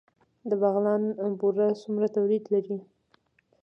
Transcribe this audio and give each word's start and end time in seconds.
د 0.49 0.51
بغلان 0.61 1.03
بوره 1.39 1.67
څومره 1.81 2.07
تولید 2.15 2.43
لري؟ 2.53 2.77